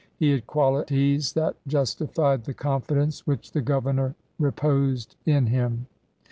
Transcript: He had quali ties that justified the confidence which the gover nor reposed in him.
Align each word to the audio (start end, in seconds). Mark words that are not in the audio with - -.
He 0.17 0.31
had 0.31 0.47
quali 0.47 0.83
ties 0.85 1.33
that 1.33 1.57
justified 1.67 2.45
the 2.45 2.55
confidence 2.55 3.27
which 3.27 3.51
the 3.51 3.61
gover 3.61 3.93
nor 3.93 4.15
reposed 4.39 5.15
in 5.27 5.45
him. 5.45 5.85